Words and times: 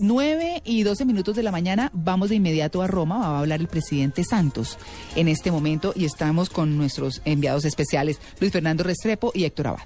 9 0.00 0.62
y 0.64 0.82
12 0.82 1.04
minutos 1.04 1.36
de 1.36 1.42
la 1.42 1.50
mañana, 1.50 1.90
vamos 1.92 2.28
de 2.28 2.36
inmediato 2.36 2.82
a 2.82 2.86
Roma, 2.86 3.18
va 3.18 3.26
a 3.26 3.38
hablar 3.40 3.60
el 3.60 3.68
presidente 3.68 4.24
Santos 4.24 4.78
en 5.16 5.28
este 5.28 5.50
momento 5.50 5.92
y 5.94 6.04
estamos 6.04 6.50
con 6.50 6.76
nuestros 6.76 7.22
enviados 7.24 7.64
especiales, 7.64 8.20
Luis 8.40 8.52
Fernando 8.52 8.84
Restrepo 8.84 9.32
y 9.34 9.44
Héctor 9.44 9.68
Abad. 9.68 9.80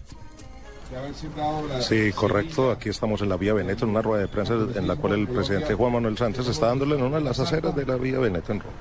Sí, 1.81 2.13
correcto. 2.13 2.71
Aquí 2.71 2.91
estamos 2.91 3.23
en 3.23 3.31
la 3.31 3.37
Vía 3.37 3.55
Veneto, 3.55 3.85
en 3.85 3.91
una 3.91 4.03
rueda 4.03 4.23
de 4.23 4.29
prensa 4.29 4.55
en 4.75 4.87
la 4.87 4.97
cual 4.97 5.15
el 5.15 5.29
presidente 5.29 5.75
Juan 5.75 5.93
Manuel 5.93 6.19
Santos 6.19 6.47
está 6.49 6.67
dándole 6.67 6.97
en 6.97 7.03
una 7.03 7.17
de 7.17 7.25
las 7.25 7.39
aceras 7.39 7.75
de 7.75 7.87
la 7.87 7.97
Vía 7.97 8.19
Veneto 8.19 8.53
en 8.53 8.61
Roma. 8.61 8.75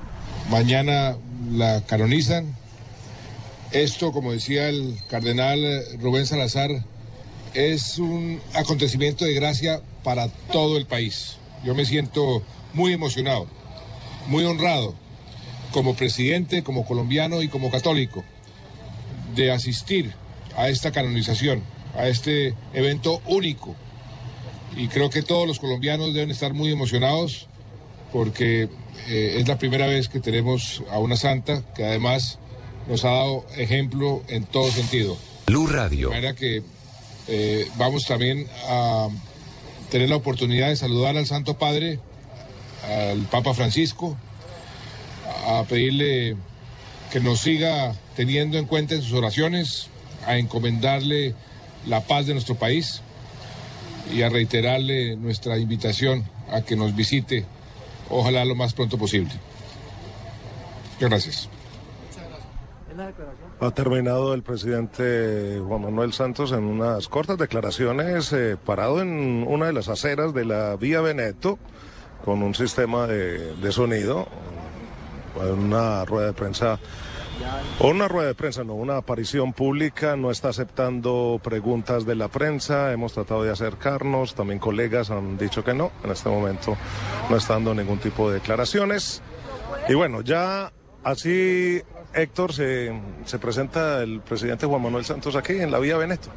Mañana 0.49 1.15
la 1.51 1.81
canonizan. 1.85 2.53
Esto, 3.71 4.11
como 4.11 4.33
decía 4.33 4.67
el 4.67 4.97
cardenal 5.09 5.61
Rubén 6.01 6.25
Salazar, 6.25 6.69
es 7.53 7.97
un 7.97 8.41
acontecimiento 8.53 9.23
de 9.23 9.33
gracia 9.33 9.81
para 10.03 10.27
todo 10.51 10.77
el 10.77 10.85
país. 10.85 11.37
Yo 11.63 11.75
me 11.75 11.85
siento 11.85 12.43
muy 12.73 12.93
emocionado, 12.93 13.47
muy 14.27 14.43
honrado 14.43 14.95
como 15.71 15.95
presidente, 15.95 16.63
como 16.63 16.85
colombiano 16.85 17.41
y 17.41 17.47
como 17.47 17.71
católico 17.71 18.23
de 19.35 19.51
asistir 19.51 20.13
a 20.57 20.69
esta 20.69 20.91
canonización, 20.91 21.63
a 21.95 22.07
este 22.07 22.55
evento 22.73 23.21
único. 23.27 23.75
Y 24.75 24.87
creo 24.87 25.09
que 25.09 25.21
todos 25.21 25.47
los 25.47 25.59
colombianos 25.59 26.13
deben 26.13 26.31
estar 26.31 26.53
muy 26.53 26.71
emocionados 26.71 27.47
porque 28.11 28.69
eh, 29.07 29.35
es 29.37 29.47
la 29.47 29.57
primera 29.57 29.87
vez 29.87 30.09
que 30.09 30.19
tenemos 30.19 30.83
a 30.91 30.99
una 30.99 31.15
santa 31.15 31.63
que 31.73 31.85
además 31.85 32.39
nos 32.87 33.05
ha 33.05 33.11
dado 33.11 33.45
ejemplo 33.57 34.23
en 34.27 34.43
todo 34.45 34.69
sentido. 34.71 35.17
Luz 35.47 35.71
Radio. 35.71 36.09
De 36.09 36.15
manera 36.15 36.35
que 36.35 36.63
eh, 37.27 37.67
vamos 37.77 38.05
también 38.05 38.47
a 38.67 39.09
tener 39.91 40.09
la 40.09 40.15
oportunidad 40.15 40.69
de 40.69 40.77
saludar 40.77 41.17
al 41.17 41.27
Santo 41.27 41.57
Padre, 41.57 41.99
al 42.89 43.19
Papa 43.23 43.53
Francisco, 43.53 44.17
a 45.45 45.63
pedirle 45.65 46.37
que 47.11 47.19
nos 47.19 47.41
siga 47.41 47.93
teniendo 48.15 48.57
en 48.57 48.65
cuenta 48.65 48.95
en 48.95 49.01
sus 49.01 49.13
oraciones, 49.13 49.87
a 50.25 50.37
encomendarle 50.37 51.35
la 51.85 52.01
paz 52.01 52.25
de 52.25 52.33
nuestro 52.33 52.55
país 52.55 53.01
y 54.13 54.21
a 54.21 54.29
reiterarle 54.29 55.17
nuestra 55.17 55.57
invitación 55.57 56.25
a 56.49 56.61
que 56.61 56.75
nos 56.75 56.95
visite, 56.95 57.45
ojalá 58.09 58.45
lo 58.45 58.55
más 58.55 58.73
pronto 58.73 58.97
posible. 58.97 59.31
Gracias. 60.99 61.49
Ha 63.59 63.71
terminado 63.71 64.33
el 64.33 64.43
presidente 64.43 65.61
Juan 65.65 65.81
Manuel 65.83 66.13
Santos 66.13 66.51
en 66.51 66.63
unas 66.63 67.07
cortas 67.07 67.37
declaraciones, 67.37 68.33
eh, 68.33 68.57
parado 68.63 69.01
en 69.01 69.45
una 69.47 69.67
de 69.67 69.73
las 69.73 69.87
aceras 69.87 70.33
de 70.33 70.45
la 70.45 70.75
Vía 70.75 71.01
Veneto, 71.01 71.59
con 72.25 72.41
un 72.43 72.55
sistema 72.55 73.07
de, 73.07 73.71
sonido, 73.71 74.27
una 75.35 76.05
rueda 76.05 76.27
de 76.27 76.33
prensa, 76.33 76.79
una 77.79 78.07
rueda 78.07 78.27
de 78.27 78.35
prensa, 78.35 78.63
no, 78.63 78.73
una 78.73 78.97
aparición 78.97 79.53
pública, 79.53 80.15
no 80.15 80.31
está 80.31 80.49
aceptando 80.49 81.39
preguntas 81.43 82.05
de 82.05 82.15
la 82.15 82.27
prensa, 82.27 82.91
hemos 82.91 83.13
tratado 83.13 83.43
de 83.43 83.51
acercarnos, 83.51 84.35
también 84.35 84.59
colegas 84.59 85.09
han 85.09 85.37
dicho 85.37 85.63
que 85.63 85.73
no, 85.73 85.91
en 86.03 86.11
este 86.11 86.29
momento 86.29 86.77
no 87.29 87.35
está 87.37 87.53
dando 87.53 87.73
ningún 87.73 87.99
tipo 87.99 88.29
de 88.29 88.35
declaraciones. 88.35 89.21
Y 89.89 89.95
bueno, 89.95 90.21
ya 90.21 90.71
así 91.03 91.81
Héctor, 92.13 92.53
se, 92.53 92.91
se, 93.25 93.39
presenta 93.39 94.01
el 94.03 94.21
presidente 94.21 94.65
Juan 94.65 94.81
Manuel 94.81 95.05
Santos 95.05 95.35
aquí 95.35 95.53
en 95.53 95.71
la 95.71 95.79
Vía 95.79 95.97
Veneto. 95.97 96.29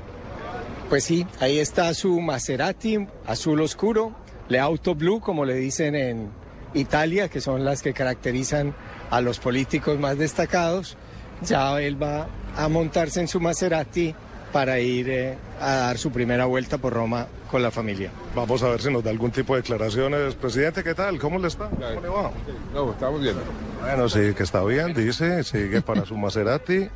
Pues 0.88 1.04
sí, 1.04 1.26
ahí 1.40 1.58
está 1.58 1.92
su 1.94 2.20
Maserati 2.20 3.06
azul 3.26 3.60
oscuro, 3.60 4.12
le 4.48 4.60
Auto 4.60 4.94
Blue, 4.94 5.20
como 5.20 5.44
le 5.44 5.54
dicen 5.54 5.94
en 5.94 6.30
Italia, 6.74 7.28
que 7.28 7.40
son 7.40 7.64
las 7.64 7.82
que 7.82 7.92
caracterizan 7.92 8.74
a 9.10 9.20
los 9.20 9.38
políticos 9.38 9.98
más 9.98 10.18
destacados. 10.18 10.96
Ya 11.42 11.80
él 11.80 12.00
va 12.00 12.28
a 12.56 12.68
montarse 12.68 13.20
en 13.20 13.28
su 13.28 13.40
Maserati 13.40 14.14
para 14.54 14.78
ir 14.78 15.10
eh, 15.10 15.36
a 15.60 15.74
dar 15.74 15.98
su 15.98 16.12
primera 16.12 16.44
vuelta 16.44 16.78
por 16.78 16.92
Roma 16.92 17.26
con 17.50 17.60
la 17.60 17.72
familia. 17.72 18.12
Vamos 18.36 18.62
a 18.62 18.68
ver 18.68 18.80
si 18.80 18.88
nos 18.88 19.02
da 19.02 19.10
algún 19.10 19.32
tipo 19.32 19.56
de 19.56 19.62
declaraciones. 19.62 20.36
Presidente, 20.36 20.84
¿qué 20.84 20.94
tal? 20.94 21.18
¿Cómo 21.18 21.40
le 21.40 21.48
está? 21.48 21.68
¿Cómo 21.68 22.00
le 22.00 22.08
va? 22.08 22.30
No, 22.72 22.92
estamos 22.92 23.20
bien. 23.20 23.34
Bueno, 23.80 24.08
sí, 24.08 24.32
que 24.32 24.44
está 24.44 24.62
bien, 24.62 24.94
dice, 24.94 25.42
sigue 25.42 25.82
para 25.82 26.06
su 26.06 26.16
Maserati. 26.16 26.88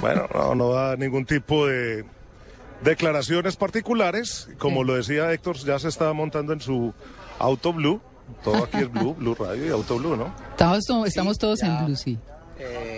Bueno, 0.00 0.26
no, 0.32 0.54
no 0.54 0.70
da 0.70 0.96
ningún 0.96 1.26
tipo 1.26 1.66
de 1.66 2.06
declaraciones 2.82 3.56
particulares. 3.56 4.48
Como 4.56 4.84
lo 4.84 4.94
decía 4.94 5.30
Héctor, 5.34 5.56
ya 5.56 5.78
se 5.78 5.88
está 5.88 6.14
montando 6.14 6.54
en 6.54 6.62
su 6.62 6.94
auto 7.40 7.74
blue. 7.74 8.00
Todo 8.42 8.64
aquí 8.64 8.78
es 8.78 8.90
blue, 8.90 9.12
blue 9.12 9.34
radio 9.34 9.66
y 9.66 9.68
auto 9.68 9.98
blue, 9.98 10.16
¿no? 10.16 10.34
Estamos, 10.52 11.08
estamos 11.08 11.36
todos 11.36 11.60
ya. 11.60 11.80
en 11.80 11.84
blue, 11.84 11.96
sí. 11.96 12.18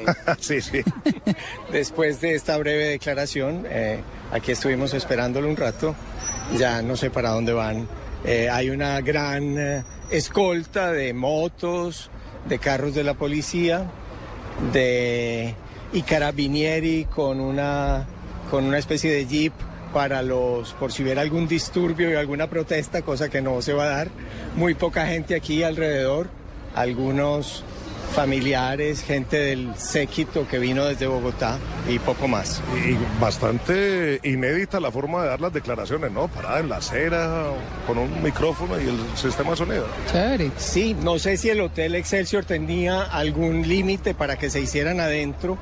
Sí, 0.40 0.60
sí. 0.60 0.82
Después 1.72 2.20
de 2.20 2.34
esta 2.34 2.56
breve 2.58 2.88
declaración, 2.88 3.66
eh, 3.68 4.00
aquí 4.32 4.52
estuvimos 4.52 4.94
esperándolo 4.94 5.48
un 5.48 5.56
rato, 5.56 5.94
ya 6.56 6.82
no 6.82 6.96
sé 6.96 7.10
para 7.10 7.30
dónde 7.30 7.52
van. 7.52 7.88
Eh, 8.24 8.48
hay 8.50 8.70
una 8.70 9.00
gran 9.00 9.58
eh, 9.58 9.84
escolta 10.10 10.92
de 10.92 11.12
motos, 11.12 12.10
de 12.48 12.58
carros 12.58 12.94
de 12.94 13.04
la 13.04 13.14
policía, 13.14 13.90
de 14.72 15.54
y 15.92 16.02
carabinieri 16.02 17.04
con 17.04 17.40
una 17.40 18.06
con 18.50 18.64
una 18.64 18.78
especie 18.78 19.12
de 19.12 19.26
jeep 19.26 19.52
para 19.92 20.22
los 20.22 20.72
por 20.74 20.92
si 20.92 21.02
hubiera 21.02 21.22
algún 21.22 21.46
disturbio 21.46 22.10
y 22.10 22.14
alguna 22.14 22.48
protesta, 22.48 23.02
cosa 23.02 23.28
que 23.28 23.40
no 23.40 23.62
se 23.62 23.72
va 23.72 23.84
a 23.84 23.88
dar. 23.88 24.08
Muy 24.56 24.74
poca 24.74 25.06
gente 25.06 25.34
aquí 25.34 25.62
alrededor, 25.62 26.28
algunos 26.74 27.64
familiares, 28.14 29.02
gente 29.02 29.36
del 29.36 29.74
séquito 29.76 30.46
que 30.48 30.58
vino 30.58 30.84
desde 30.84 31.06
Bogotá 31.06 31.58
y 31.88 31.98
poco 31.98 32.28
más. 32.28 32.62
Y 32.86 32.96
bastante 33.20 34.20
inédita 34.22 34.80
la 34.80 34.90
forma 34.90 35.22
de 35.22 35.28
dar 35.28 35.40
las 35.40 35.52
declaraciones, 35.52 36.12
¿no? 36.12 36.28
Parada 36.28 36.60
en 36.60 36.68
la 36.68 36.76
acera, 36.76 37.50
con 37.86 37.98
un 37.98 38.22
micrófono 38.22 38.80
y 38.80 38.84
el 38.84 38.98
sistema 39.16 39.50
de 39.50 39.56
sonido. 39.56 39.86
Chévere. 40.10 40.50
Sí, 40.56 40.96
no 41.02 41.18
sé 41.18 41.36
si 41.36 41.50
el 41.50 41.60
Hotel 41.60 41.94
Excelsior 41.94 42.44
tenía 42.44 43.02
algún 43.02 43.68
límite 43.68 44.14
para 44.14 44.36
que 44.36 44.50
se 44.50 44.60
hicieran 44.60 45.00
adentro. 45.00 45.58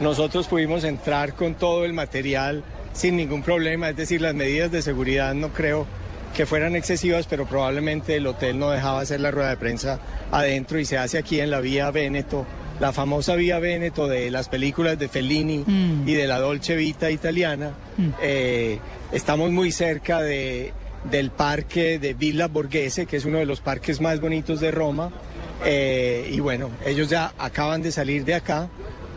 Nosotros 0.00 0.46
pudimos 0.46 0.84
entrar 0.84 1.34
con 1.34 1.54
todo 1.54 1.84
el 1.84 1.92
material 1.92 2.64
sin 2.92 3.16
ningún 3.16 3.42
problema, 3.42 3.90
es 3.90 3.96
decir, 3.96 4.20
las 4.20 4.34
medidas 4.34 4.70
de 4.70 4.82
seguridad 4.82 5.34
no 5.34 5.48
creo 5.48 5.86
que 6.34 6.46
fueran 6.46 6.74
excesivas, 6.76 7.26
pero 7.26 7.46
probablemente 7.46 8.16
el 8.16 8.26
hotel 8.26 8.58
no 8.58 8.70
dejaba 8.70 9.00
hacer 9.00 9.20
la 9.20 9.30
rueda 9.30 9.50
de 9.50 9.56
prensa 9.56 10.00
adentro 10.30 10.78
y 10.78 10.84
se 10.84 10.98
hace 10.98 11.16
aquí 11.16 11.40
en 11.40 11.50
la 11.50 11.60
vía 11.60 11.90
Veneto, 11.90 12.44
la 12.80 12.92
famosa 12.92 13.36
vía 13.36 13.60
Veneto 13.60 14.08
de 14.08 14.30
las 14.30 14.48
películas 14.48 14.98
de 14.98 15.08
Fellini 15.08 15.64
mm. 15.64 16.08
y 16.08 16.14
de 16.14 16.26
la 16.26 16.40
Dolce 16.40 16.74
Vita 16.74 17.10
italiana. 17.10 17.70
Mm. 17.96 18.08
Eh, 18.20 18.78
estamos 19.12 19.52
muy 19.52 19.70
cerca 19.70 20.20
de, 20.20 20.72
del 21.10 21.30
parque 21.30 22.00
de 22.00 22.14
Villa 22.14 22.48
Borghese, 22.48 23.06
que 23.06 23.16
es 23.16 23.24
uno 23.24 23.38
de 23.38 23.46
los 23.46 23.60
parques 23.60 24.00
más 24.00 24.20
bonitos 24.20 24.60
de 24.60 24.72
Roma. 24.72 25.12
Eh, 25.64 26.28
y 26.32 26.40
bueno, 26.40 26.70
ellos 26.84 27.08
ya 27.08 27.32
acaban 27.38 27.80
de 27.80 27.92
salir 27.92 28.24
de 28.24 28.34
acá 28.34 28.68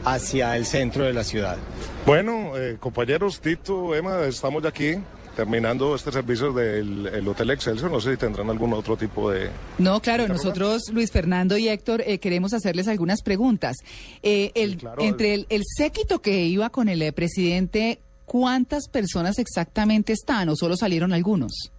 hacia 0.06 0.56
el 0.56 0.66
centro 0.68 1.04
de 1.04 1.14
la 1.14 1.24
ciudad. 1.24 1.58
Bueno, 2.06 2.56
eh, 2.56 2.78
compañeros, 2.80 3.42
Tito, 3.42 3.96
Emma, 3.96 4.26
estamos 4.28 4.62
ya 4.62 4.70
aquí 4.70 4.98
terminando 5.38 5.94
este 5.96 6.12
servicio 6.12 6.52
del 6.52 7.06
el 7.06 7.28
Hotel 7.28 7.52
Excelsior, 7.52 7.92
no 7.92 8.02
sé 8.02 8.14
si 8.14 8.18
tendrán 8.18 8.50
algún 8.50 8.74
otro 8.74 8.98
tipo 8.98 9.30
de... 9.30 9.52
No, 9.78 10.02
claro, 10.02 10.28
nosotros, 10.28 10.90
Luis 10.92 11.12
Fernando 11.12 11.60
y 11.60 11.70
Héctor, 11.70 12.02
eh, 12.08 12.18
queremos 12.18 12.56
hacerles 12.56 12.88
algunas 12.88 13.22
preguntas. 13.22 13.76
Eh, 14.24 14.52
el, 14.56 14.72
sí, 14.72 14.78
claro, 14.78 15.04
entre 15.04 15.36
el, 15.36 15.46
el, 15.50 15.62
séquito 15.64 16.24
que 16.24 16.46
iba 16.46 16.72
con 16.72 16.90
el 16.90 17.04
eh, 17.04 17.14
presidente, 17.14 18.00
¿cuántas 18.26 18.90
personas 18.90 19.38
exactamente 19.38 20.12
están 20.12 20.50
o 20.50 20.56
solo 20.56 20.76
salieron 20.76 21.14
algunos? 21.14 21.72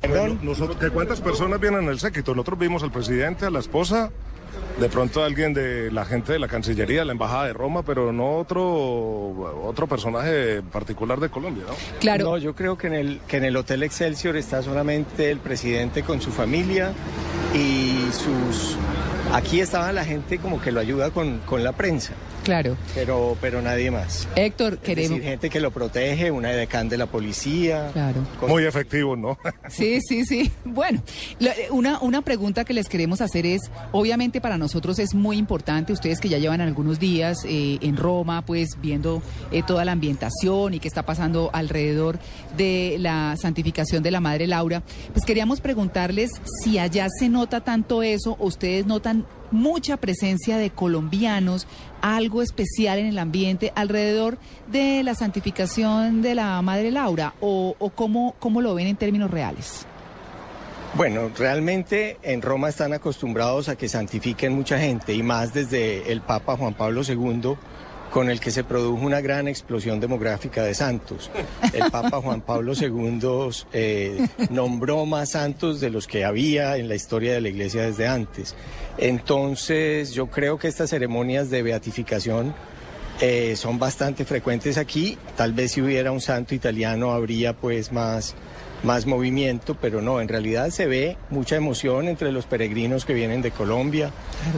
Perdón. 0.00 0.38
Nosotros, 0.42 0.76
¿que 0.78 0.90
¿Cuántas 0.90 1.20
personas 1.20 1.60
vienen 1.60 1.84
en 1.84 1.88
el 1.88 1.98
séquito? 1.98 2.34
Nosotros 2.34 2.58
vimos 2.58 2.82
al 2.82 2.92
presidente, 2.92 3.46
a 3.46 3.50
la 3.50 3.58
esposa, 3.58 4.10
de 4.78 4.88
pronto 4.88 5.24
alguien 5.24 5.52
de 5.54 5.90
la 5.90 6.04
gente 6.04 6.32
de 6.32 6.38
la 6.38 6.46
Cancillería, 6.46 7.04
la 7.04 7.12
Embajada 7.12 7.46
de 7.46 7.52
Roma, 7.52 7.82
pero 7.82 8.12
no 8.12 8.36
otro, 8.36 9.64
otro 9.64 9.86
personaje 9.88 10.62
particular 10.62 11.18
de 11.18 11.28
Colombia, 11.28 11.64
¿no? 11.66 11.74
Claro. 11.98 12.24
No, 12.24 12.38
yo 12.38 12.54
creo 12.54 12.78
que 12.78 12.86
en 12.86 12.94
el 12.94 13.20
que 13.26 13.38
en 13.38 13.44
el 13.44 13.56
Hotel 13.56 13.82
Excelsior 13.82 14.36
está 14.36 14.62
solamente 14.62 15.30
el 15.30 15.38
presidente 15.38 16.02
con 16.02 16.20
su 16.20 16.30
familia 16.30 16.92
y 17.54 18.08
sus 18.12 18.76
aquí 19.32 19.60
estaba 19.60 19.92
la 19.92 20.04
gente 20.04 20.38
como 20.38 20.60
que 20.60 20.70
lo 20.70 20.80
ayuda 20.80 21.10
con, 21.10 21.38
con 21.40 21.64
la 21.64 21.72
prensa, 21.72 22.12
Claro. 22.44 22.76
pero 22.94 23.36
pero 23.40 23.60
nadie 23.62 23.90
más. 23.90 24.26
Héctor, 24.36 24.74
Es 24.74 24.78
queremos... 24.80 25.10
decir, 25.18 25.24
gente 25.24 25.50
que 25.50 25.60
lo 25.60 25.70
protege, 25.70 26.30
una 26.30 26.52
edecán 26.52 26.88
de 26.88 26.96
la 26.98 27.06
policía. 27.06 27.90
Claro. 27.92 28.20
cosas- 28.40 28.48
Muy 28.48 28.64
efectivo, 28.64 29.16
¿no? 29.16 29.38
Sí, 29.68 30.00
sí, 30.00 30.24
sí. 30.24 30.50
Bueno, 30.64 31.02
la- 31.38 31.52
una, 31.70 32.00
una 32.00 32.22
pregunta 32.22 32.64
que 32.64 32.72
les 32.74 32.88
queremos 32.88 33.20
hacer 33.20 33.44
es, 33.46 33.62
obviamente 33.92 34.40
para 34.40 34.56
nosotros 34.58 34.98
es 34.98 35.14
muy 35.14 35.36
importante, 35.36 35.92
ustedes 35.92 36.20
que 36.20 36.28
ya 36.28 36.38
llevan 36.38 36.60
algunos 36.60 36.98
días 36.98 37.38
eh, 37.46 37.78
en 37.82 37.96
Roma, 37.96 38.42
pues 38.44 38.70
viendo 38.80 39.22
eh, 39.50 39.62
toda 39.66 39.84
la 39.84 39.92
ambientación 39.92 40.74
y 40.74 40.80
qué 40.80 40.88
está 40.88 41.04
pasando 41.04 41.50
alrededor 41.52 42.18
de 42.56 42.96
la 42.98 43.36
santificación 43.40 44.02
de 44.02 44.10
la 44.10 44.20
Madre 44.20 44.46
Laura, 44.46 44.82
pues 45.12 45.24
queríamos 45.24 45.60
preguntarles 45.60 46.30
si 46.64 46.78
allá 46.78 47.06
se 47.18 47.28
nota 47.28 47.60
tanto 47.60 48.02
eso, 48.02 48.36
o 48.38 48.46
ustedes 48.46 48.86
notan 48.86 49.26
mucha 49.50 49.96
presencia 49.96 50.56
de 50.58 50.70
colombianos, 50.70 51.66
algo 52.00 52.42
especial 52.42 52.98
en 52.98 53.06
el 53.06 53.18
ambiente 53.18 53.72
alrededor 53.74 54.38
de 54.66 55.02
la 55.02 55.14
santificación 55.14 56.22
de 56.22 56.34
la 56.34 56.60
Madre 56.62 56.90
Laura, 56.90 57.34
o, 57.40 57.74
cómo, 57.94 58.34
cómo 58.38 58.60
lo 58.60 58.74
ven 58.74 58.86
en 58.88 58.96
términos 58.96 59.30
reales. 59.30 59.86
Bueno, 60.94 61.30
realmente 61.36 62.16
en 62.22 62.40
Roma 62.40 62.70
están 62.70 62.92
acostumbrados 62.92 63.68
a 63.68 63.76
que 63.76 63.88
santifiquen 63.88 64.54
mucha 64.54 64.78
gente 64.78 65.14
y 65.14 65.22
más 65.22 65.52
desde 65.52 66.10
el 66.10 66.22
Papa 66.22 66.56
Juan 66.56 66.74
Pablo 66.74 67.02
II, 67.06 67.56
con 68.10 68.30
el 68.30 68.40
que 68.40 68.50
se 68.50 68.64
produjo 68.64 69.04
una 69.04 69.20
gran 69.20 69.48
explosión 69.48 70.00
demográfica 70.00 70.62
de 70.62 70.74
santos. 70.74 71.30
El 71.72 71.90
Papa 71.90 72.20
Juan 72.20 72.40
Pablo 72.40 72.72
II 72.74 73.50
eh, 73.72 74.26
nombró 74.50 75.04
más 75.06 75.30
santos 75.30 75.80
de 75.80 75.90
los 75.90 76.06
que 76.06 76.24
había 76.24 76.76
en 76.76 76.88
la 76.88 76.94
historia 76.94 77.32
de 77.34 77.40
la 77.40 77.48
Iglesia 77.48 77.82
desde 77.82 78.06
antes. 78.06 78.54
Entonces, 78.96 80.12
yo 80.12 80.26
creo 80.28 80.58
que 80.58 80.68
estas 80.68 80.90
ceremonias 80.90 81.50
de 81.50 81.62
beatificación 81.62 82.54
eh, 83.20 83.56
son 83.56 83.78
bastante 83.78 84.24
frecuentes 84.24 84.78
aquí. 84.78 85.18
Tal 85.36 85.52
vez 85.52 85.72
si 85.72 85.82
hubiera 85.82 86.12
un 86.12 86.20
santo 86.20 86.54
italiano 86.54 87.12
habría 87.12 87.52
pues 87.52 87.92
más, 87.92 88.34
más 88.84 89.06
movimiento, 89.06 89.76
pero 89.80 90.00
no, 90.00 90.20
en 90.20 90.28
realidad 90.28 90.70
se 90.70 90.86
ve 90.86 91.16
mucha 91.30 91.56
emoción 91.56 92.08
entre 92.08 92.30
los 92.32 92.46
peregrinos 92.46 93.04
que 93.04 93.14
vienen 93.14 93.42
de 93.42 93.50
Colombia. 93.50 94.12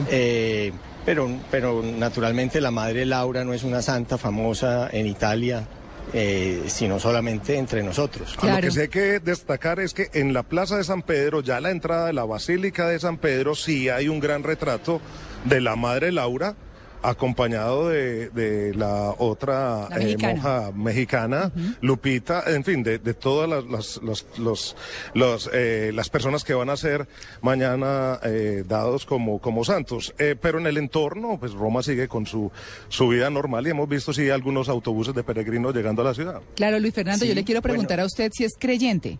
Eh, 0.09 0.71
pero, 1.05 1.29
pero 1.49 1.81
naturalmente 1.83 2.61
la 2.61 2.71
Madre 2.71 3.05
Laura 3.05 3.43
no 3.43 3.53
es 3.53 3.63
una 3.63 3.81
santa 3.81 4.17
famosa 4.17 4.89
en 4.91 5.07
Italia, 5.07 5.65
eh, 6.13 6.63
sino 6.67 6.99
solamente 6.99 7.57
entre 7.57 7.83
nosotros. 7.83 8.35
Lo 8.35 8.41
Claro. 8.41 8.61
que 8.61 8.71
sí 8.71 8.79
hay 8.81 8.87
que 8.89 9.19
destacar 9.19 9.79
es 9.79 9.93
que 9.93 10.09
en 10.13 10.33
la 10.33 10.43
Plaza 10.43 10.77
de 10.77 10.83
San 10.83 11.01
Pedro, 11.03 11.41
ya 11.41 11.57
a 11.57 11.61
la 11.61 11.71
entrada 11.71 12.07
de 12.07 12.13
la 12.13 12.25
Basílica 12.25 12.87
de 12.87 12.99
San 12.99 13.17
Pedro, 13.17 13.55
sí 13.55 13.89
hay 13.89 14.07
un 14.07 14.19
gran 14.19 14.43
retrato 14.43 14.99
de 15.45 15.61
la 15.61 15.75
Madre 15.75 16.11
Laura, 16.11 16.55
acompañado 17.03 17.89
de, 17.89 18.29
de 18.29 18.73
la 18.75 19.13
otra 19.17 19.87
La 19.89 19.97
eh, 19.97 19.99
mexicana. 20.03 20.33
monja 20.33 20.71
mexicana, 20.75 21.51
Lupita, 21.81 22.43
en 22.47 22.63
fin, 22.63 22.83
de, 22.83 22.99
de 22.99 23.13
todas 23.13 23.49
las, 23.49 23.65
las, 23.65 23.97
los- 24.03 24.25
los- 24.37 24.75
los, 25.13 25.49
eh, 25.53 25.91
las 25.93 26.09
personas 26.09 26.43
que 26.43 26.53
van 26.53 26.69
a 26.69 26.77
ser 26.77 27.07
mañana 27.41 28.19
eh, 28.23 28.63
dados 28.67 29.05
como, 29.05 29.39
como 29.39 29.63
santos. 29.63 30.13
Eh, 30.19 30.35
pero 30.39 30.59
en 30.59 30.67
el 30.67 30.77
entorno, 30.77 31.37
pues 31.39 31.53
Roma 31.53 31.81
sigue 31.83 32.07
con 32.07 32.25
su, 32.25 32.51
su 32.89 33.07
vida 33.07 33.29
normal 33.29 33.65
y 33.67 33.71
hemos 33.71 33.89
visto 33.89 34.13
sí 34.13 34.29
algunos 34.29 34.69
autobuses 34.69 35.13
de 35.15 35.23
peregrinos 35.23 35.73
llegando 35.75 36.01
a 36.01 36.05
la 36.05 36.13
ciudad. 36.13 36.41
Claro, 36.55 36.79
Luis 36.79 36.93
Fernando, 36.93 37.23
Sí, 37.23 37.29
yo 37.29 37.35
le 37.35 37.43
quiero 37.43 37.61
preguntar 37.61 37.97
bueno. 37.97 38.03
a 38.03 38.07
usted 38.07 38.31
si 38.33 38.43
es 38.43 38.53
creyente. 38.59 39.19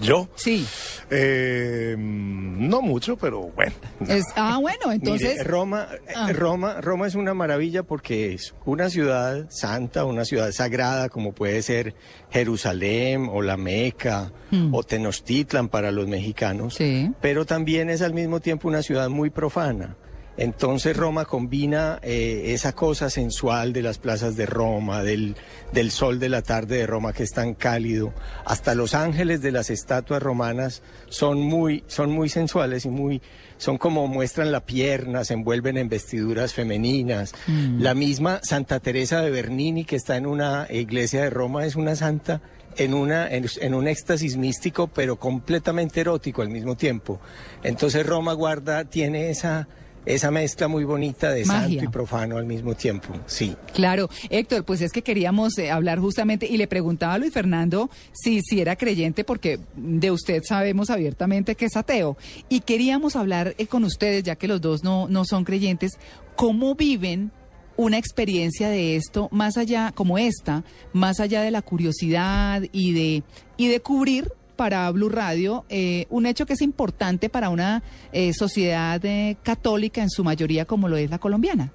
¿Yo? 0.00 0.28
Sí. 0.36 0.66
Eh, 1.10 1.96
no 1.98 2.82
mucho, 2.82 3.16
pero 3.16 3.42
bueno. 3.54 3.72
Es, 4.06 4.24
ah, 4.36 4.58
bueno, 4.60 4.92
entonces... 4.92 5.32
Mire, 5.32 5.44
Roma, 5.44 5.88
eh, 6.06 6.12
Ah. 6.14 6.32
Roma, 6.32 6.80
Roma 6.80 7.06
es 7.06 7.14
una 7.14 7.34
maravilla 7.34 7.82
porque 7.82 8.34
es 8.34 8.54
una 8.64 8.90
ciudad 8.90 9.46
santa, 9.50 10.04
una 10.04 10.24
ciudad 10.24 10.52
sagrada 10.52 11.08
como 11.08 11.32
puede 11.32 11.62
ser 11.62 11.94
Jerusalén 12.30 13.28
o 13.30 13.42
la 13.42 13.56
Meca 13.56 14.32
Hmm. 14.50 14.74
o 14.74 14.82
Tenochtitlan 14.82 15.68
para 15.68 15.90
los 15.90 16.06
mexicanos, 16.08 16.74
Sí. 16.74 17.10
pero 17.20 17.44
también 17.44 17.90
es 17.90 18.00
al 18.02 18.14
mismo 18.14 18.40
tiempo 18.40 18.68
una 18.68 18.82
ciudad 18.82 19.08
muy 19.10 19.30
profana. 19.30 19.96
Entonces 20.38 20.96
Roma 20.96 21.24
combina 21.24 21.98
eh, 22.00 22.52
esa 22.54 22.72
cosa 22.72 23.10
sensual 23.10 23.72
de 23.72 23.82
las 23.82 23.98
plazas 23.98 24.36
de 24.36 24.46
Roma, 24.46 25.02
del, 25.02 25.34
del 25.72 25.90
sol 25.90 26.20
de 26.20 26.28
la 26.28 26.42
tarde 26.42 26.78
de 26.78 26.86
Roma 26.86 27.12
que 27.12 27.24
es 27.24 27.32
tan 27.32 27.54
cálido, 27.54 28.14
hasta 28.44 28.76
los 28.76 28.94
ángeles 28.94 29.42
de 29.42 29.50
las 29.50 29.68
estatuas 29.68 30.22
romanas 30.22 30.82
son 31.08 31.40
muy, 31.40 31.82
son 31.88 32.12
muy 32.12 32.28
sensuales 32.28 32.84
y 32.84 32.88
muy, 32.88 33.20
son 33.56 33.78
como 33.78 34.06
muestran 34.06 34.52
la 34.52 34.64
pierna, 34.64 35.24
se 35.24 35.34
envuelven 35.34 35.76
en 35.76 35.88
vestiduras 35.88 36.54
femeninas. 36.54 37.34
La 37.78 37.94
misma 37.94 38.38
Santa 38.44 38.78
Teresa 38.78 39.20
de 39.20 39.30
Bernini 39.30 39.84
que 39.84 39.96
está 39.96 40.16
en 40.16 40.26
una 40.26 40.68
iglesia 40.70 41.22
de 41.22 41.30
Roma 41.30 41.66
es 41.66 41.74
una 41.74 41.96
santa 41.96 42.40
en, 42.76 42.94
una, 42.94 43.28
en, 43.28 43.46
en 43.60 43.74
un 43.74 43.88
éxtasis 43.88 44.36
místico, 44.36 44.86
pero 44.86 45.16
completamente 45.18 46.00
erótico 46.00 46.42
al 46.42 46.48
mismo 46.48 46.76
tiempo. 46.76 47.18
Entonces 47.64 48.06
Roma 48.06 48.34
guarda, 48.34 48.84
tiene 48.84 49.30
esa, 49.30 49.66
esa 50.08 50.30
mezcla 50.30 50.68
muy 50.68 50.84
bonita 50.84 51.30
de 51.30 51.44
Magia. 51.44 51.68
santo 51.68 51.84
y 51.84 51.88
profano 51.88 52.38
al 52.38 52.46
mismo 52.46 52.74
tiempo. 52.74 53.14
Sí. 53.26 53.54
Claro, 53.74 54.08
Héctor, 54.30 54.64
pues 54.64 54.80
es 54.80 54.90
que 54.90 55.02
queríamos 55.02 55.56
eh, 55.58 55.70
hablar 55.70 55.98
justamente 55.98 56.46
y 56.46 56.56
le 56.56 56.66
preguntaba 56.66 57.14
a 57.14 57.18
Luis 57.18 57.32
Fernando 57.32 57.90
si, 58.12 58.40
si 58.40 58.60
era 58.60 58.76
creyente, 58.76 59.24
porque 59.24 59.60
de 59.76 60.10
usted 60.10 60.42
sabemos 60.44 60.90
abiertamente 60.90 61.54
que 61.54 61.66
es 61.66 61.76
ateo. 61.76 62.16
Y 62.48 62.60
queríamos 62.60 63.16
hablar 63.16 63.54
eh, 63.58 63.66
con 63.66 63.84
ustedes, 63.84 64.22
ya 64.22 64.36
que 64.36 64.48
los 64.48 64.60
dos 64.60 64.82
no, 64.82 65.08
no 65.08 65.24
son 65.24 65.44
creyentes, 65.44 65.92
cómo 66.36 66.74
viven 66.74 67.30
una 67.76 67.96
experiencia 67.96 68.68
de 68.70 68.96
esto 68.96 69.28
más 69.30 69.56
allá, 69.56 69.92
como 69.94 70.18
esta, 70.18 70.64
más 70.92 71.20
allá 71.20 71.42
de 71.42 71.52
la 71.52 71.62
curiosidad 71.62 72.62
y 72.72 72.92
de, 72.92 73.22
y 73.56 73.68
de 73.68 73.80
cubrir 73.80 74.32
para 74.58 74.90
Blue 74.90 75.08
Radio 75.08 75.64
eh, 75.68 76.06
un 76.10 76.26
hecho 76.26 76.44
que 76.44 76.54
es 76.54 76.62
importante 76.62 77.30
para 77.30 77.48
una 77.48 77.84
eh, 78.12 78.34
sociedad 78.34 79.00
eh, 79.04 79.36
católica 79.44 80.02
en 80.02 80.10
su 80.10 80.24
mayoría 80.24 80.64
como 80.64 80.88
lo 80.88 80.96
es 80.96 81.08
la 81.08 81.18
colombiana. 81.18 81.72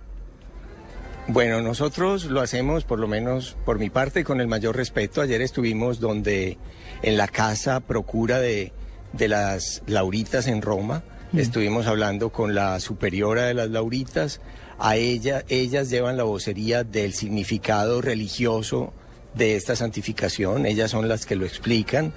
Bueno, 1.30 1.62
nosotros 1.62 2.26
lo 2.26 2.42
hacemos, 2.42 2.84
por 2.84 3.00
lo 3.00 3.08
menos 3.08 3.56
por 3.64 3.80
mi 3.80 3.90
parte, 3.90 4.26
con 4.26 4.42
el 4.42 4.48
mayor 4.48 4.76
respeto. 4.76 5.22
Ayer 5.22 5.42
estuvimos 5.42 6.02
donde, 6.02 6.58
en 7.02 7.16
la 7.16 7.30
casa 7.30 7.80
procura 7.80 8.40
de, 8.40 8.74
de 9.13 9.30
las 9.30 9.82
Lauritas 9.88 10.48
en 10.48 10.62
Roma. 10.62 11.04
Estuvimos 11.34 11.88
hablando 11.88 12.32
con 12.32 12.54
la 12.54 12.80
superiora 12.82 13.46
de 13.46 13.54
las 13.54 13.70
Lauritas. 13.70 14.42
A 14.78 14.98
ella, 14.98 15.46
ellas 15.48 15.90
llevan 15.90 16.18
la 16.18 16.24
vocería 16.24 16.84
del 16.84 17.13
significado 17.13 18.02
religioso 18.02 18.92
de 19.36 19.56
esta 19.56 19.75
santificación, 19.75 20.66
ellas 20.66 20.92
son 20.92 21.08
las 21.08 21.25
que 21.25 21.36
lo 21.36 21.46
explican. 21.46 22.13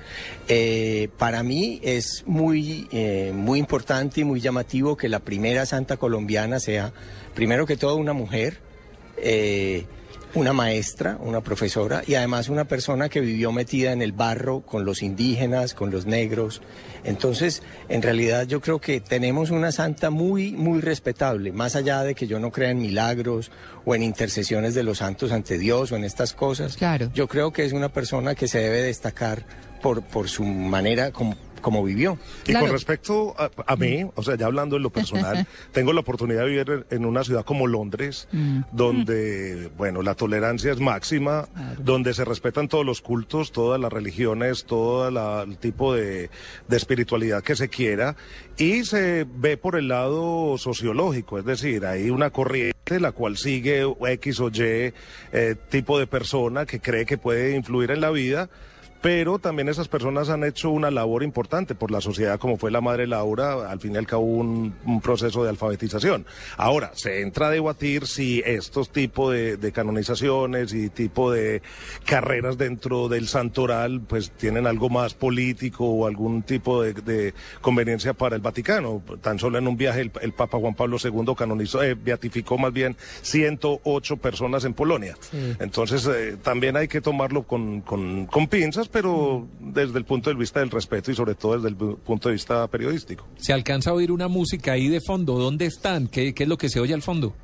Eh, 0.48 1.08
para 1.18 1.42
mí 1.42 1.80
es 1.82 2.24
muy, 2.26 2.88
eh, 2.92 3.32
muy 3.34 3.58
importante 3.58 4.20
y 4.20 4.24
muy 4.24 4.40
llamativo 4.40 4.96
que 4.96 5.08
la 5.08 5.20
primera 5.20 5.66
santa 5.66 5.96
colombiana 5.96 6.60
sea, 6.60 6.92
primero 7.34 7.66
que 7.66 7.76
todo, 7.76 7.96
una 7.96 8.12
mujer, 8.12 8.58
eh, 9.16 9.86
una 10.34 10.52
maestra, 10.52 11.18
una 11.20 11.40
profesora 11.40 12.02
y 12.06 12.14
además 12.14 12.48
una 12.48 12.64
persona 12.64 13.08
que 13.08 13.20
vivió 13.20 13.52
metida 13.52 13.92
en 13.92 14.02
el 14.02 14.12
barro 14.12 14.60
con 14.60 14.84
los 14.84 15.02
indígenas, 15.02 15.74
con 15.74 15.90
los 15.90 16.06
negros. 16.06 16.60
Entonces, 17.04 17.62
en 17.88 18.02
realidad 18.02 18.46
yo 18.46 18.60
creo 18.60 18.80
que 18.80 19.00
tenemos 19.00 19.50
una 19.50 19.72
santa 19.72 20.10
muy, 20.10 20.52
muy 20.52 20.80
respetable, 20.80 21.52
más 21.52 21.76
allá 21.76 22.02
de 22.02 22.14
que 22.14 22.26
yo 22.26 22.38
no 22.38 22.50
crea 22.50 22.70
en 22.70 22.78
milagros 22.78 23.50
o 23.84 23.94
en 23.94 24.02
intercesiones 24.02 24.74
de 24.74 24.82
los 24.82 24.98
santos 24.98 25.32
ante 25.32 25.58
Dios 25.58 25.92
o 25.92 25.96
en 25.96 26.04
estas 26.04 26.32
cosas. 26.32 26.76
Claro. 26.76 27.10
Yo 27.14 27.28
creo 27.28 27.52
que 27.52 27.64
es 27.64 27.72
una 27.72 27.88
persona 27.88 28.34
que 28.34 28.48
se 28.48 28.58
debe 28.58 28.82
destacar 28.82 29.44
por, 29.80 30.02
por 30.02 30.28
su 30.28 30.44
manera 30.44 31.12
como, 31.12 31.36
como 31.66 31.82
vivió. 31.82 32.16
Y 32.44 32.50
Claro. 32.52 32.66
con 32.66 32.72
respecto 32.74 33.34
a, 33.36 33.50
a 33.66 33.74
mí, 33.74 34.06
o 34.14 34.22
sea, 34.22 34.36
ya 34.36 34.46
hablando 34.46 34.76
en 34.76 34.84
lo 34.84 34.90
personal, 34.90 35.48
tengo 35.72 35.92
la 35.92 35.98
oportunidad 35.98 36.44
de 36.44 36.48
vivir 36.48 36.86
en 36.90 37.04
una 37.04 37.24
ciudad 37.24 37.44
como 37.44 37.66
Londres, 37.66 38.28
donde, 38.70 39.68
bueno, 39.76 40.00
la 40.02 40.14
tolerancia 40.14 40.70
es 40.70 40.78
máxima, 40.78 41.48
donde 41.78 42.14
se 42.14 42.24
respetan 42.24 42.68
todos 42.68 42.86
los 42.86 43.00
cultos, 43.00 43.50
todas 43.50 43.80
las 43.80 43.92
religiones, 43.92 44.64
todo 44.64 45.10
la- 45.10 45.42
el 45.42 45.58
tipo 45.58 45.92
de, 45.92 46.30
de 46.68 46.76
espiritualidad 46.76 47.42
que 47.42 47.56
se 47.56 47.68
quiera, 47.68 48.14
y 48.56 48.84
se 48.84 49.26
ve 49.28 49.56
por 49.56 49.74
el 49.76 49.88
lado 49.88 50.56
sociológico, 50.58 51.38
es 51.40 51.44
decir, 51.44 51.84
hay 51.84 52.10
una 52.10 52.30
corriente 52.30 53.00
la 53.00 53.10
cual 53.10 53.36
sigue 53.36 53.84
X 54.00 54.38
o 54.38 54.48
Y 54.48 54.92
eh, 55.32 55.56
tipo 55.68 55.98
de 55.98 56.06
persona 56.06 56.64
que 56.66 56.78
cree 56.78 57.04
que 57.06 57.18
puede 57.18 57.56
influir 57.56 57.90
en 57.90 58.00
la 58.00 58.10
vida 58.12 58.48
pero 59.06 59.38
también 59.38 59.68
esas 59.68 59.86
personas 59.86 60.30
han 60.30 60.42
hecho 60.42 60.68
una 60.68 60.90
labor 60.90 61.22
importante 61.22 61.76
por 61.76 61.92
la 61.92 62.00
sociedad, 62.00 62.40
como 62.40 62.56
fue 62.56 62.72
la 62.72 62.80
madre 62.80 63.06
Laura, 63.06 63.70
al 63.70 63.78
fin 63.78 63.94
y 63.94 63.98
al 63.98 64.06
cabo 64.08 64.24
un, 64.24 64.74
un 64.84 65.00
proceso 65.00 65.44
de 65.44 65.50
alfabetización. 65.50 66.26
Ahora, 66.56 66.90
se 66.94 67.20
entra 67.20 67.46
a 67.46 67.50
debatir 67.50 68.08
si 68.08 68.42
estos 68.44 68.90
tipos 68.90 69.32
de, 69.32 69.58
de 69.58 69.70
canonizaciones 69.70 70.74
y 70.74 70.88
tipo 70.88 71.30
de 71.30 71.62
carreras 72.04 72.58
dentro 72.58 73.08
del 73.08 73.28
santoral, 73.28 74.00
pues 74.00 74.32
tienen 74.32 74.66
algo 74.66 74.88
más 74.88 75.14
político 75.14 75.84
o 75.84 76.08
algún 76.08 76.42
tipo 76.42 76.82
de, 76.82 76.92
de 76.94 77.32
conveniencia 77.60 78.12
para 78.12 78.34
el 78.34 78.42
Vaticano. 78.42 79.02
Tan 79.20 79.38
solo 79.38 79.58
en 79.58 79.68
un 79.68 79.76
viaje 79.76 80.00
el, 80.00 80.10
el 80.20 80.32
Papa 80.32 80.58
Juan 80.58 80.74
Pablo 80.74 80.96
II 81.00 81.32
canonizó, 81.38 81.80
eh, 81.80 81.94
beatificó 81.94 82.58
más 82.58 82.72
bien 82.72 82.96
108 83.22 84.16
personas 84.16 84.64
en 84.64 84.74
Polonia. 84.74 85.16
Entonces, 85.60 86.04
eh, 86.08 86.36
también 86.42 86.76
hay 86.76 86.88
que 86.88 87.00
tomarlo 87.00 87.44
con, 87.44 87.82
con, 87.82 88.26
con 88.26 88.48
pinzas, 88.48 88.88
pero 88.96 89.46
desde 89.60 89.98
el 89.98 90.06
punto 90.06 90.30
de 90.30 90.36
vista 90.36 90.60
del 90.60 90.70
respeto 90.70 91.10
y 91.10 91.14
sobre 91.14 91.34
todo 91.34 91.56
desde 91.56 91.68
el 91.68 91.76
punto 91.76 92.30
de 92.30 92.32
vista 92.32 92.66
periodístico. 92.66 93.26
Se 93.36 93.52
alcanza 93.52 93.90
a 93.90 93.92
oír 93.92 94.10
una 94.10 94.26
música 94.26 94.72
ahí 94.72 94.88
de 94.88 95.02
fondo. 95.02 95.38
¿Dónde 95.38 95.66
están? 95.66 96.08
¿Qué, 96.08 96.32
qué 96.32 96.44
es 96.44 96.48
lo 96.48 96.56
que 96.56 96.70
se 96.70 96.80
oye 96.80 96.94
al 96.94 97.02
fondo? 97.02 97.34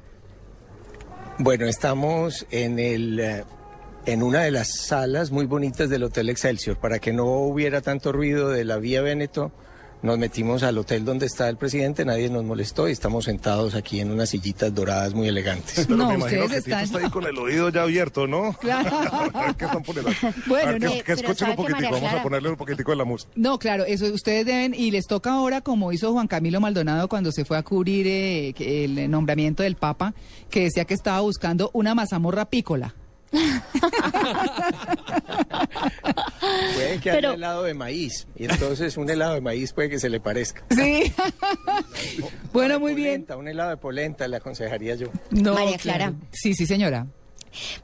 Bueno, 1.36 1.66
estamos 1.66 2.46
en 2.50 2.78
el 2.78 3.20
eh, 3.20 3.44
en 4.06 4.22
una 4.22 4.40
de 4.40 4.50
las 4.50 4.78
salas 4.78 5.30
muy 5.30 5.44
bonitas 5.44 5.90
del 5.90 6.04
Hotel 6.04 6.30
Excelsior. 6.30 6.78
Para 6.78 7.00
que 7.00 7.12
no 7.12 7.26
hubiera 7.26 7.82
tanto 7.82 8.12
ruido 8.12 8.48
de 8.48 8.64
la 8.64 8.78
vía 8.78 9.02
Véneto, 9.02 9.52
nos 10.02 10.18
metimos 10.18 10.62
al 10.64 10.76
hotel 10.78 11.04
donde 11.04 11.26
está 11.26 11.48
el 11.48 11.56
presidente, 11.56 12.04
nadie 12.04 12.28
nos 12.28 12.44
molestó 12.44 12.88
y 12.88 12.92
estamos 12.92 13.24
sentados 13.26 13.74
aquí 13.74 14.00
en 14.00 14.10
unas 14.10 14.30
sillitas 14.30 14.74
doradas 14.74 15.14
muy 15.14 15.28
elegantes. 15.28 15.86
Pero 15.86 15.96
No, 15.96 16.08
me 16.08 16.14
imagino 16.16 16.44
ustedes 16.44 16.64
que 16.64 16.70
Tito 16.70 16.76
están- 16.80 16.96
está 16.96 17.06
ahí 17.06 17.10
con 17.12 17.26
el 17.26 17.38
oído 17.38 17.68
ya 17.68 17.82
abierto, 17.82 18.26
¿no? 18.26 18.52
Claro. 18.60 18.90
A 19.34 19.46
ver 19.46 19.54
qué 19.56 19.64
están 19.64 19.82
poniendo. 19.82 20.10
Bueno, 20.46 20.68
A 20.68 20.72
ver, 20.72 20.80
que- 20.80 20.86
no. 20.86 20.92
que, 20.92 21.02
Pero 21.04 21.14
escuchen 21.14 21.36
¿sabe 21.36 21.50
un 21.52 21.56
poquitico, 21.56 21.90
vamos 21.92 22.12
a 22.12 22.22
ponerle 22.22 22.50
un 22.50 22.56
poquitico 22.56 22.90
de 22.90 22.96
la 22.96 23.04
música. 23.04 23.30
No, 23.36 23.58
claro, 23.58 23.84
eso 23.84 24.06
ustedes 24.12 24.44
deben, 24.46 24.74
y 24.74 24.90
les 24.90 25.06
toca 25.06 25.32
ahora, 25.32 25.60
como 25.60 25.92
hizo 25.92 26.12
Juan 26.12 26.26
Camilo 26.26 26.60
Maldonado 26.60 27.08
cuando 27.08 27.30
se 27.32 27.44
fue 27.44 27.56
a 27.58 27.62
cubrir 27.62 28.06
eh, 28.08 28.54
el 28.58 29.10
nombramiento 29.10 29.62
del 29.62 29.76
Papa, 29.76 30.14
que 30.50 30.64
decía 30.64 30.84
que 30.84 30.94
estaba 30.94 31.20
buscando 31.20 31.70
una 31.74 31.94
mazamorra 31.94 32.46
pícola. 32.46 32.94
Puede 36.74 36.98
que 37.00 37.10
Pero- 37.10 37.28
haya 37.30 37.36
helado 37.36 37.62
de 37.64 37.74
maíz 37.74 38.26
y 38.36 38.44
entonces 38.44 38.96
un 38.96 39.08
helado 39.10 39.34
de 39.34 39.40
maíz 39.40 39.72
puede 39.72 39.90
que 39.90 39.98
se 39.98 40.08
le 40.08 40.20
parezca. 40.20 40.64
Sí. 40.70 41.12
bueno, 42.52 42.78
muy 42.80 42.94
bien. 42.94 43.24
polenta, 43.24 43.36
Un 43.36 43.48
helado 43.48 43.70
de 43.70 43.76
polenta 43.76 44.28
le 44.28 44.36
aconsejaría 44.36 44.94
yo. 44.94 45.08
No, 45.30 45.54
María 45.54 45.76
Clara. 45.78 46.12
Sí, 46.32 46.54
sí, 46.54 46.66
señora. 46.66 47.06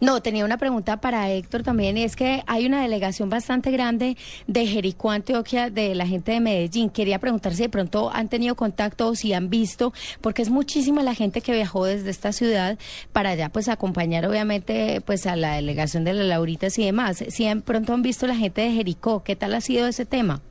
No, 0.00 0.22
tenía 0.22 0.44
una 0.44 0.58
pregunta 0.58 1.00
para 1.00 1.30
Héctor 1.30 1.62
también. 1.62 1.96
Es 1.96 2.16
que 2.16 2.42
hay 2.46 2.66
una 2.66 2.82
delegación 2.82 3.28
bastante 3.30 3.70
grande 3.70 4.16
de 4.46 4.66
Jericó, 4.66 5.10
Antioquia, 5.10 5.70
de 5.70 5.94
la 5.94 6.06
gente 6.06 6.32
de 6.32 6.40
Medellín. 6.40 6.90
Quería 6.90 7.18
preguntar 7.18 7.54
si 7.54 7.62
de 7.62 7.68
pronto 7.68 8.10
han 8.12 8.28
tenido 8.28 8.54
contacto 8.54 9.08
o 9.08 9.14
si 9.14 9.32
han 9.32 9.50
visto, 9.50 9.92
porque 10.20 10.42
es 10.42 10.50
muchísima 10.50 11.02
la 11.02 11.14
gente 11.14 11.40
que 11.40 11.52
viajó 11.52 11.84
desde 11.84 12.10
esta 12.10 12.32
ciudad 12.32 12.78
para 13.12 13.30
allá, 13.30 13.48
pues 13.48 13.68
acompañar 13.68 14.26
obviamente 14.26 15.00
pues 15.00 15.26
a 15.26 15.36
la 15.36 15.54
delegación 15.54 16.04
de 16.04 16.14
las 16.14 16.26
Lauritas 16.26 16.78
y 16.78 16.84
demás. 16.84 17.24
Si 17.28 17.46
de 17.46 17.56
pronto 17.56 17.92
han 17.92 18.02
visto 18.02 18.26
la 18.26 18.36
gente 18.36 18.62
de 18.62 18.72
Jericó, 18.72 19.22
¿qué 19.22 19.36
tal 19.36 19.54
ha 19.54 19.60
sido 19.60 19.86
ese 19.86 20.04
tema? 20.04 20.42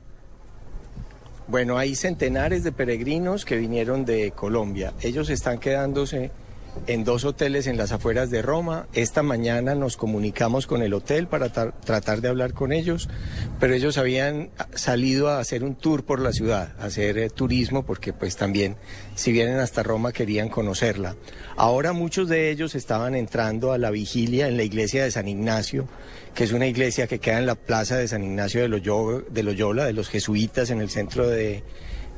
Bueno, 1.46 1.78
hay 1.78 1.94
centenares 1.94 2.62
de 2.62 2.72
peregrinos 2.72 3.46
que 3.46 3.56
vinieron 3.56 4.04
de 4.04 4.32
Colombia. 4.32 4.92
Ellos 5.00 5.30
están 5.30 5.58
quedándose 5.58 6.30
en 6.86 7.04
dos 7.04 7.24
hoteles 7.24 7.66
en 7.66 7.76
las 7.76 7.92
afueras 7.92 8.30
de 8.30 8.42
Roma. 8.42 8.86
Esta 8.92 9.22
mañana 9.22 9.74
nos 9.74 9.96
comunicamos 9.96 10.66
con 10.66 10.82
el 10.82 10.94
hotel 10.94 11.26
para 11.26 11.52
tra- 11.52 11.74
tratar 11.84 12.20
de 12.20 12.28
hablar 12.28 12.52
con 12.54 12.72
ellos, 12.72 13.08
pero 13.60 13.74
ellos 13.74 13.98
habían 13.98 14.50
salido 14.74 15.28
a 15.28 15.40
hacer 15.40 15.64
un 15.64 15.74
tour 15.74 16.04
por 16.04 16.20
la 16.20 16.32
ciudad, 16.32 16.74
a 16.78 16.86
hacer 16.86 17.18
eh, 17.18 17.30
turismo, 17.30 17.84
porque 17.84 18.12
pues 18.12 18.36
también 18.36 18.76
si 19.14 19.32
vienen 19.32 19.58
hasta 19.58 19.82
Roma 19.82 20.12
querían 20.12 20.48
conocerla. 20.48 21.16
Ahora 21.56 21.92
muchos 21.92 22.28
de 22.28 22.50
ellos 22.50 22.74
estaban 22.74 23.14
entrando 23.14 23.72
a 23.72 23.78
la 23.78 23.90
vigilia 23.90 24.48
en 24.48 24.56
la 24.56 24.62
iglesia 24.62 25.04
de 25.04 25.10
San 25.10 25.28
Ignacio, 25.28 25.88
que 26.34 26.44
es 26.44 26.52
una 26.52 26.66
iglesia 26.66 27.06
que 27.06 27.18
queda 27.18 27.38
en 27.38 27.46
la 27.46 27.56
plaza 27.56 27.96
de 27.96 28.06
San 28.06 28.22
Ignacio 28.22 28.60
de 28.62 28.68
Loyola, 28.68 29.24
de, 29.28 29.42
Loyola, 29.42 29.84
de 29.84 29.92
los 29.92 30.08
jesuitas 30.08 30.70
en 30.70 30.80
el 30.80 30.88
centro 30.88 31.26
de, 31.26 31.64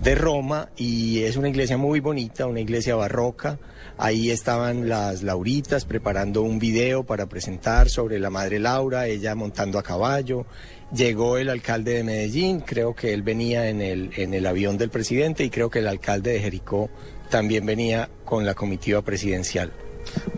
de 0.03 0.15
Roma 0.15 0.71
y 0.77 1.23
es 1.23 1.37
una 1.37 1.49
iglesia 1.49 1.77
muy 1.77 2.01
bonita, 2.01 2.47
una 2.47 2.61
iglesia 2.61 2.97
barroca. 2.97 3.59
Ahí 3.99 4.31
estaban 4.31 4.89
las 4.89 5.23
Lauritas 5.23 5.85
preparando 5.85 6.43
un 6.43 6.59
video 6.59 7.05
para 7.05 7.27
presentar 7.27 7.91
sobre 7.91 8.19
la 8.19 8.31
Madre 8.31 8.59
Laura, 8.59 9.07
ella 9.07 9.35
montando 9.35 9.79
a 9.79 9.83
caballo. 9.83 10.47
Llegó 10.93 11.37
el 11.37 11.51
alcalde 11.51 11.95
de 11.95 12.05
Medellín, 12.05 12.61
creo 12.61 12.95
que 12.95 13.13
él 13.13 13.23
venía 13.23 13.69
en 13.69 13.83
el, 13.83 14.11
en 14.17 14.33
el 14.33 14.47
avión 14.47 14.79
del 14.79 14.89
presidente 14.89 15.45
y 15.45 15.51
creo 15.51 15.69
que 15.69 15.81
el 15.81 15.87
alcalde 15.87 16.33
de 16.33 16.41
Jericó 16.41 16.89
también 17.29 17.67
venía 17.67 18.09
con 18.25 18.47
la 18.47 18.55
comitiva 18.55 19.03
presidencial. 19.03 19.71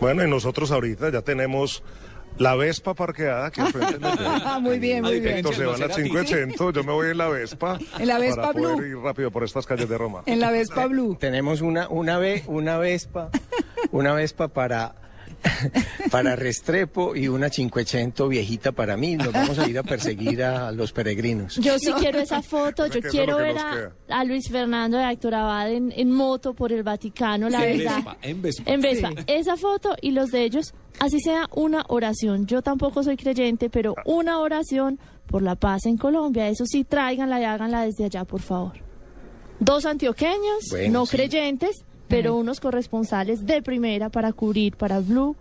Bueno, 0.01 0.25
y 0.25 0.29
nosotros 0.29 0.73
ahorita 0.73 1.11
ya 1.11 1.23
tenemos 1.23 1.85
la 2.39 2.55
Vespa 2.55 2.95
parqueada 2.95 3.47
aquí 3.47 3.61
al 3.61 3.73
frente 3.73 3.95
del 3.99 4.05
hotel. 4.05 4.27
Ah, 4.45 4.59
muy 4.61 4.79
bien, 4.79 5.03
muy 5.03 5.21
bien. 5.21 5.39
Héctor 5.39 5.55
se 5.55 5.65
van 5.65 5.75
a 5.77 5.87
Maserati. 5.87 6.03
580, 6.11 6.73
yo 6.73 6.85
me 6.85 6.93
voy 6.93 7.11
en 7.11 7.19
la 7.19 7.29
Vespa. 7.29 7.79
En 7.99 8.07
la 8.09 8.19
Vespa 8.19 8.43
para 8.43 8.53
poder 8.55 8.77
Blue. 8.77 8.87
ir 8.87 8.97
rápido 8.99 9.31
por 9.31 9.45
estas 9.45 9.67
calles 9.67 9.89
de 9.89 9.99
Roma. 9.99 10.23
En 10.27 10.41
la 10.41 10.51
Vespa 10.51 10.87
Blue. 10.87 11.17
Tenemos 11.21 11.61
una, 11.61 11.89
una, 11.89 12.19
ve- 12.19 12.43
una 12.47 12.79
Vespa, 12.79 13.31
una 13.91 14.15
Vespa 14.15 14.49
para, 14.49 14.95
para 16.11 16.37
Restrepo 16.37 17.17
y 17.17 17.29
una 17.29 17.51
580 17.51 18.27
viejita 18.27 18.73
para 18.73 18.97
mí. 18.97 19.17
Nos 19.17 19.33
vamos 19.33 19.59
a 19.59 19.69
ir 19.69 19.79
a 19.79 19.83
perseguir 19.83 20.43
a 20.43 20.73
los 20.73 20.93
peregrinos. 20.93 21.57
Yo 21.57 21.79
sí 21.79 21.93
quiero 21.99 22.19
esa 22.19 22.43
foto, 22.43 22.87
yo 22.87 23.01
quiero 23.01 23.39
ver 23.39 23.57
a, 24.09 24.25
Luis 24.25 24.49
Fernando 24.51 24.99
de 24.99 25.11
Héctor 25.11 25.35
Abad 25.35 25.71
en, 25.73 25.93
en 25.93 26.11
moto 26.11 26.55
por 26.55 26.73
el 26.73 26.83
Vaticano, 26.83 27.49
la 27.49 27.61
verdad. 27.61 27.97
Vespa, 27.97 28.17
en 28.23 28.43
Vespa. 28.43 28.63
En 28.67 28.81
Vespa. 28.81 29.09
Sí. 29.11 29.25
Esa 29.27 29.57
foto 29.57 29.97
y 30.01 30.13
los 30.13 30.31
de 30.31 30.45
ellos, 30.45 30.75
así 31.01 31.21
sea 31.21 31.49
una 31.55 31.85
oración. 31.89 32.47
Yo 32.47 32.63
tampoco 32.63 33.03
soy 33.03 33.17
creyente, 33.17 33.71
pero 33.71 33.95
una 34.05 34.39
oración 34.39 34.99
por 35.27 35.43
la 35.43 35.57
paz 35.57 35.87
en 35.87 35.97
Colombia. 35.97 36.49
Eso 36.49 36.65
sí, 36.67 36.85
tráiganla 36.85 37.41
y 37.41 37.45
háganla 37.45 37.85
desde 37.85 38.05
allá, 38.05 38.25
por 38.25 38.41
favor. 38.41 38.75
Dos 39.61 39.87
antioqueños, 39.87 40.69
Bueno, 40.71 41.01
no 41.01 41.07
sí. 41.07 41.17
creyentes, 41.17 41.85
pero 42.13 42.37
unos 42.37 42.61
corresponsales 42.61 43.45
de 43.47 43.63
primera 43.63 44.09
para 44.11 44.33
cubrir 44.33 44.77
para 44.77 45.01
Blue 45.01 45.35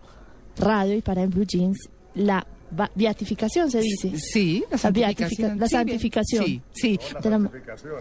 Radio 0.57 0.95
y 0.95 1.01
para 1.01 1.21
en 1.23 1.29
Blue 1.29 1.45
Jeans 1.45 1.77
la 2.15 2.45
beatificación, 2.95 3.69
se 3.69 3.81
dice. 3.81 4.13
Sí, 4.17 4.63
la 4.69 4.71
La 4.71 4.77
santificación. 4.77 5.59
la 5.59 5.67
santificación. 5.67 6.63
Sí, 6.71 6.97
la, 7.21 7.49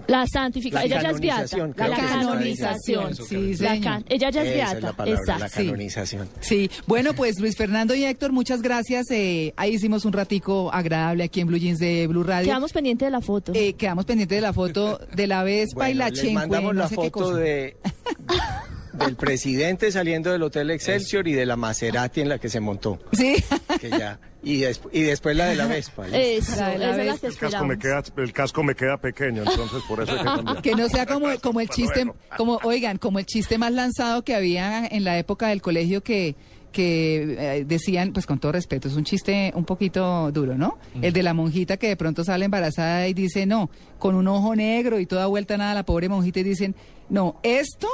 la 0.06 0.26
santificación. 0.28 0.88
La 0.90 0.96
Ella 0.96 1.02
ya 1.02 1.10
es 1.10 1.20
beata. 1.20 1.56
La, 1.76 1.88
la 1.88 1.96
canonización. 1.96 3.16
Sí, 3.16 3.54
La 3.56 3.80
can- 3.80 4.04
ella 4.08 4.30
ya 4.30 4.42
es 4.44 4.54
beata. 4.54 4.76
es 4.76 4.82
la 4.82 5.04
la 5.04 5.10
Exacto. 5.10 5.56
canonización. 5.56 6.28
Sí, 6.38 6.70
bueno, 6.86 7.14
pues 7.14 7.40
Luis 7.40 7.56
Fernando 7.56 7.96
y 7.96 8.04
Héctor, 8.04 8.30
muchas 8.30 8.62
gracias. 8.62 9.10
Eh, 9.10 9.52
ahí 9.56 9.74
hicimos 9.74 10.04
un 10.04 10.12
ratico 10.12 10.72
agradable 10.72 11.24
aquí 11.24 11.40
en 11.40 11.48
Blue 11.48 11.58
Jeans 11.58 11.80
de 11.80 12.06
Blue 12.06 12.22
Radio. 12.22 12.46
Quedamos 12.46 12.72
pendientes 12.72 13.06
de 13.06 13.10
la 13.10 13.20
foto. 13.20 13.50
Eh, 13.56 13.72
quedamos 13.72 14.04
pendientes 14.04 14.36
de 14.36 14.42
la 14.42 14.52
foto 14.52 15.00
de 15.16 15.26
la 15.26 15.42
Vespa 15.42 15.90
y 15.90 15.94
Bueno, 15.94 15.98
la 15.98 16.10
les 16.10 16.18
Chenque, 16.20 16.34
mandamos 16.34 16.74
no 16.74 16.80
la 16.82 16.88
sé 16.88 16.94
qué 16.94 17.10
foto 17.10 17.10
cosa. 17.10 17.38
de, 17.38 17.76
del 19.04 19.16
presidente 19.16 19.90
saliendo 19.92 20.30
del 20.32 20.42
Hotel 20.42 20.70
Excelsior 20.70 21.26
y 21.28 21.32
de 21.32 21.46
la 21.46 21.56
Maserati 21.56 22.20
en 22.20 22.28
la 22.28 22.38
que 22.38 22.48
se 22.48 22.60
montó. 22.60 22.98
Sí, 23.12 23.36
que 23.80 23.90
ya- 23.90 24.18
y, 24.42 24.60
des- 24.60 24.80
y 24.92 25.02
después 25.02 25.36
la 25.36 25.46
de 25.46 25.56
la 25.56 25.66
Vespa. 25.66 26.06
El 26.06 27.36
casco, 27.36 27.64
me 27.66 27.78
queda, 27.78 28.02
el 28.16 28.32
casco 28.32 28.62
me 28.62 28.74
queda 28.74 28.96
pequeño, 28.98 29.42
entonces 29.42 29.82
por 29.88 30.02
eso 30.02 30.12
hay 30.12 30.18
que 30.18 30.24
cambiar. 30.24 30.62
que 30.62 30.74
no 30.74 30.88
sea 30.88 31.06
como, 31.06 31.28
como 31.40 31.60
el 31.60 31.68
chiste, 31.68 32.10
como, 32.36 32.58
oigan, 32.62 32.96
como 32.98 33.18
el 33.18 33.26
chiste 33.26 33.58
más 33.58 33.72
lanzado 33.72 34.22
que 34.22 34.34
había 34.34 34.86
en 34.86 35.04
la 35.04 35.18
época 35.18 35.48
del 35.48 35.60
colegio 35.62 36.02
que 36.02 36.36
que 36.72 37.36
eh, 37.36 37.64
decían, 37.66 38.12
pues 38.12 38.26
con 38.26 38.38
todo 38.38 38.52
respeto, 38.52 38.86
es 38.86 38.94
un 38.94 39.02
chiste 39.02 39.50
un 39.56 39.64
poquito 39.64 40.30
duro, 40.30 40.56
¿no? 40.56 40.78
El 41.02 41.12
de 41.12 41.24
la 41.24 41.34
monjita 41.34 41.76
que 41.78 41.88
de 41.88 41.96
pronto 41.96 42.22
sale 42.22 42.44
embarazada 42.44 43.08
y 43.08 43.12
dice, 43.12 43.44
no, 43.44 43.70
con 43.98 44.14
un 44.14 44.28
ojo 44.28 44.54
negro 44.54 45.00
y 45.00 45.06
toda 45.06 45.26
vuelta 45.26 45.56
nada, 45.56 45.74
la 45.74 45.82
pobre 45.82 46.08
monjita 46.08 46.38
y 46.38 46.42
dicen, 46.44 46.76
no, 47.08 47.40
esto 47.42 47.88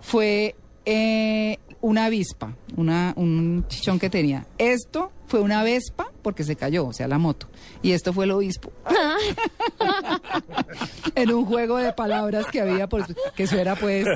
fue 0.00 0.54
eh, 0.84 1.58
una 1.80 2.06
avispa, 2.06 2.56
una, 2.76 3.14
un 3.16 3.64
chichón 3.68 3.98
que 3.98 4.10
tenía. 4.10 4.46
Esto 4.58 5.12
fue 5.26 5.40
una 5.40 5.62
vespa 5.62 6.12
porque 6.22 6.44
se 6.44 6.56
cayó, 6.56 6.86
o 6.86 6.92
sea, 6.92 7.08
la 7.08 7.18
moto. 7.18 7.48
Y 7.82 7.92
esto 7.92 8.12
fue 8.12 8.24
el 8.24 8.30
obispo. 8.30 8.72
en 11.14 11.32
un 11.32 11.44
juego 11.44 11.78
de 11.78 11.92
palabras 11.92 12.46
que 12.50 12.60
había, 12.60 12.88
pues, 12.88 13.06
que 13.34 13.44
eso 13.44 13.56
era 13.56 13.76
pues... 13.76 14.06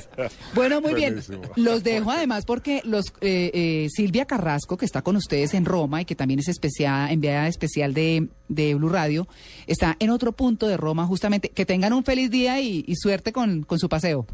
Bueno, 0.55 0.81
muy 0.81 0.95
bien. 0.95 1.21
Los 1.57 1.83
dejo 1.83 2.11
además 2.11 2.45
porque 2.45 2.81
los 2.85 3.07
eh, 3.21 3.51
eh, 3.53 3.89
Silvia 3.91 4.25
Carrasco, 4.25 4.77
que 4.77 4.85
está 4.85 5.03
con 5.03 5.17
ustedes 5.17 5.55
en 5.55 5.65
Roma 5.65 6.03
y 6.03 6.05
que 6.05 6.15
también 6.15 6.41
es 6.41 6.49
especial, 6.49 7.11
enviada 7.11 7.49
especial 7.49 7.95
de, 7.95 8.29
de 8.49 8.75
Blue 8.75 8.89
Radio, 8.89 9.29
está 9.67 9.97
en 9.99 10.11
otro 10.11 10.33
punto 10.33 10.67
de 10.67 10.77
Roma 10.77 11.07
justamente. 11.07 11.51
Que 11.51 11.67
tengan 11.67 11.93
un 11.93 12.05
feliz 12.05 12.31
día 12.31 12.61
y, 12.61 12.85
y 12.87 12.97
suerte 12.97 13.33
con, 13.33 13.63
con 13.63 13.79
su 13.79 13.89
paseo. 13.89 14.27